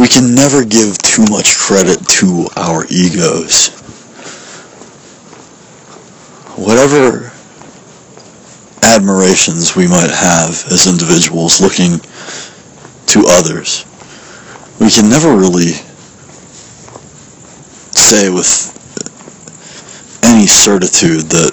[0.00, 3.68] we can never give too much credit to our egos.
[6.56, 7.30] Whatever
[8.82, 11.98] admirations we might have as individuals looking
[13.08, 13.84] to others,
[14.80, 15.72] we can never really
[17.92, 18.72] say with
[20.24, 21.52] any certitude that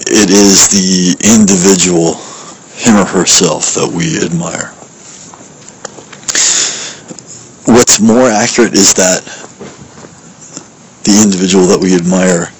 [0.00, 2.16] it is the individual,
[2.76, 4.73] him or herself, that we admire.
[7.66, 9.24] What's more accurate is that
[11.04, 12.52] the individual that we admire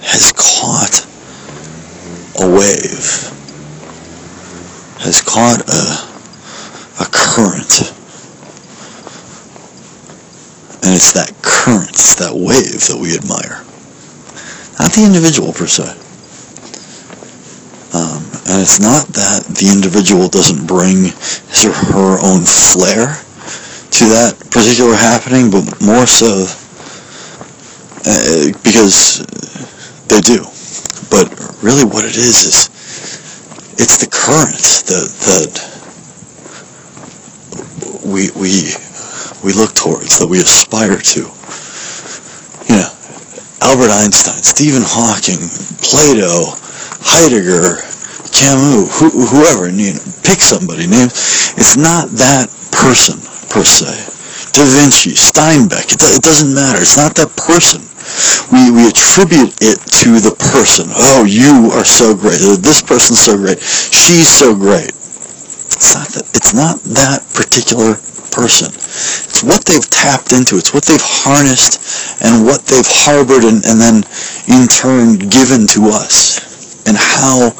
[0.00, 1.04] has caught
[2.40, 3.28] a wave,
[5.00, 5.84] has caught a,
[7.02, 7.92] a current.
[10.84, 13.64] And it's that current, it's that wave that we admire.
[14.78, 15.84] Not the individual per se.
[17.92, 21.12] Um, and it's not that the individual doesn't bring
[21.52, 23.23] his or her own flair
[23.90, 26.46] to that particular happening, but more so
[28.06, 29.24] uh, because
[30.08, 30.44] they do.
[31.10, 31.30] But
[31.62, 32.68] really what it is is
[33.78, 35.52] it's the current that that
[38.04, 38.74] we we
[39.42, 41.20] we look towards, that we aspire to.
[42.68, 42.90] You know,
[43.60, 45.40] Albert Einstein, Stephen Hawking,
[45.84, 46.56] Plato,
[47.04, 47.84] Heidegger,
[48.32, 51.12] Camus, who, whoever, you know, pick somebody, name.
[51.60, 53.20] It's not that person
[53.54, 53.86] per se.
[54.50, 56.82] Da Vinci, Steinbeck, it, it doesn't matter.
[56.82, 57.78] It's not that person.
[58.50, 60.90] We, we attribute it to the person.
[60.90, 62.42] Oh, you are so great.
[62.42, 63.62] Oh, this person's so great.
[63.62, 64.90] She's so great.
[64.90, 67.94] It's not that, it's not that particular
[68.34, 68.74] person.
[68.74, 70.58] It's what they've tapped into.
[70.58, 71.78] It's what they've harnessed
[72.22, 74.02] and what they've harbored and, and then
[74.50, 76.42] in turn given to us.
[76.86, 77.54] And how,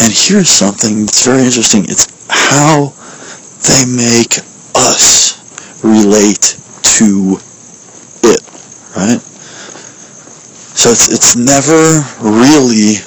[0.00, 1.84] and here's something that's very interesting.
[1.84, 2.92] It's how
[3.64, 4.38] they make
[4.74, 5.40] us
[5.82, 7.38] relate to
[8.22, 8.42] it,
[8.96, 9.20] right?
[10.74, 13.00] So it's, it's never really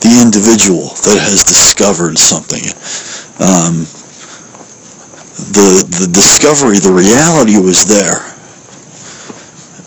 [0.00, 2.62] the individual that has discovered something.
[3.42, 3.86] Um,
[5.52, 8.24] the the discovery, the reality was there.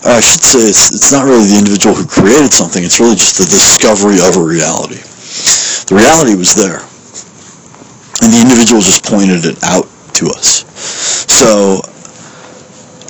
[0.06, 2.84] I should say it's it's not really the individual who created something.
[2.84, 5.02] It's really just the discovery of a reality.
[5.90, 6.86] The reality was there,
[8.22, 9.88] and the individual just pointed it out
[10.20, 10.66] to us.
[11.32, 11.82] So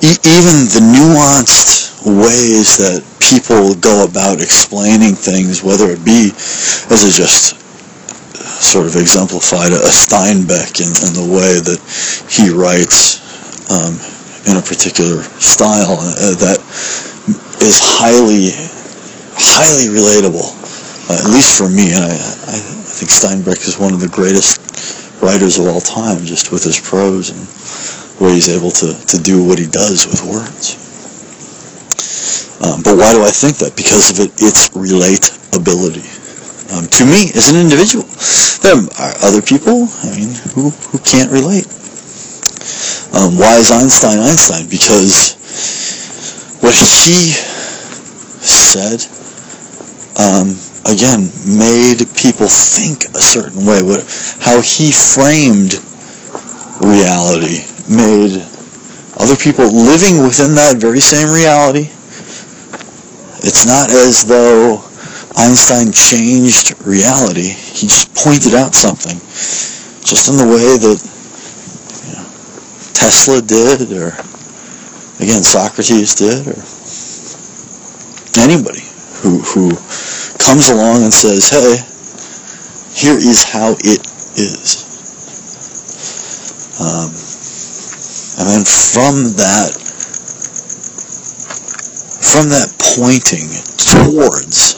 [0.05, 6.31] e- even the nuanced ways that people go about explaining things, whether it be
[6.89, 7.59] as I just
[8.59, 11.79] sort of exemplified a Steinbeck in, in the way that
[12.29, 13.23] he writes
[13.71, 13.95] um,
[14.47, 16.59] in a particular style uh, that
[17.61, 18.51] is highly,
[19.35, 20.47] highly relatable,
[21.09, 21.91] uh, at least for me.
[21.93, 24.59] And I, I think Steinbeck is one of the greatest
[25.21, 27.41] writers of all time, just with his prose and
[28.21, 30.75] way he's able to, to do what he does with words.
[32.61, 33.75] Um, but why do I think that?
[33.75, 36.03] Because of it, its relatability
[36.75, 38.05] um, to me as an individual.
[38.61, 41.65] There are other people, I mean, who, who can't relate.
[43.15, 44.69] Um, why is Einstein Einstein?
[44.69, 45.39] Because
[46.61, 47.31] what he
[48.43, 49.01] said,
[50.19, 50.53] um,
[50.85, 53.81] again, made people think a certain way.
[53.83, 54.03] What,
[54.39, 55.79] how he framed
[56.79, 58.39] reality made
[59.19, 61.91] other people living within that very same reality.
[63.43, 64.83] It's not as though
[65.35, 67.49] Einstein changed reality.
[67.51, 69.19] He just pointed out something,
[70.03, 70.99] just in the way that
[72.07, 72.27] you know,
[72.93, 74.15] Tesla did, or
[75.23, 76.59] again Socrates did, or
[78.39, 78.83] anybody
[79.19, 79.75] who who
[80.49, 81.77] comes along and says, "Hey,
[82.97, 84.01] here is how it
[84.33, 84.81] is,"
[86.81, 87.13] um,
[88.41, 89.69] and then from that
[92.17, 92.65] from that
[92.97, 93.45] pointing
[93.77, 94.73] towards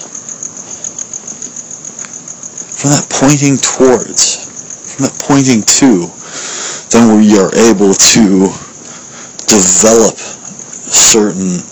[2.76, 4.44] from that pointing towards,
[4.92, 6.12] from that pointing to,
[6.92, 8.52] then we are able to
[9.48, 10.18] develop
[10.92, 11.64] certain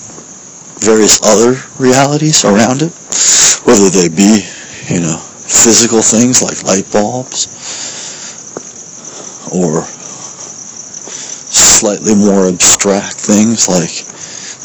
[0.80, 2.94] various other realities around it,
[3.70, 4.42] whether they be,
[4.90, 7.46] you know, physical things like light bulbs,
[9.54, 9.86] or
[11.54, 13.94] slightly more abstract things like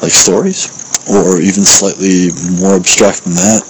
[0.01, 0.73] like stories,
[1.13, 3.61] or even slightly more abstract than that,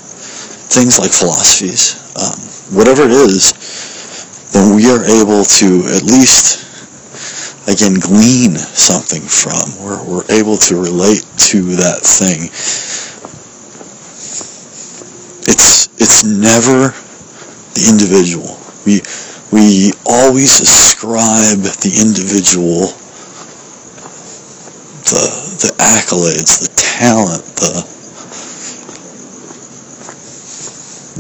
[0.71, 1.99] things like philosophies.
[2.15, 2.39] Um,
[2.79, 3.51] whatever it is,
[4.55, 5.67] then we are able to
[5.99, 6.63] at least,
[7.67, 9.83] again, glean something from.
[9.83, 12.55] We're, we're able to relate to that thing.
[15.47, 16.95] It's, it's never
[17.75, 18.57] the individual.
[18.87, 19.01] We,
[19.53, 22.95] we always ascribe the individual
[25.05, 25.21] the
[25.61, 27.85] the accolades, the talent, the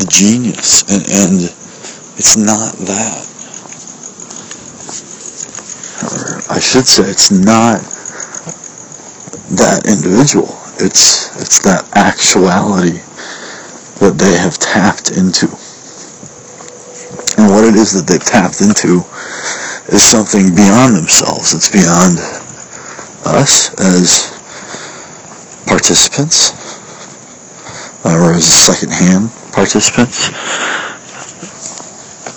[0.00, 1.44] the genius, and, and
[2.16, 3.22] it's not that.
[6.02, 7.80] Or I should say, it's not
[9.60, 10.48] that individual.
[10.80, 13.03] It's it's that actuality
[14.04, 15.48] that they have tapped into.
[17.40, 19.00] And what it is that they've tapped into
[19.88, 21.56] is something beyond themselves.
[21.56, 22.20] It's beyond
[23.24, 24.28] us as
[25.64, 26.52] participants
[28.04, 30.28] or as second-hand participants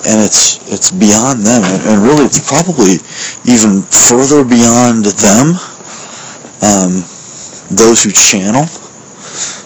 [0.08, 3.04] and it's it's beyond them and really it's probably
[3.44, 5.60] even further beyond them
[6.64, 7.04] um,
[7.75, 8.64] those who channel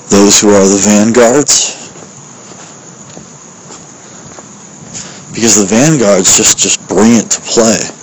[0.10, 1.81] those who are the vanguards
[5.42, 8.01] because the vanguards just just bring it to play